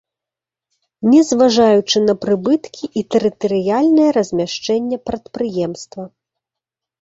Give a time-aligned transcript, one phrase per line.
[1.11, 6.03] Не зважаючы на прыбыткі і тэрытарыяльнае размяшчэнне прадпрыемства.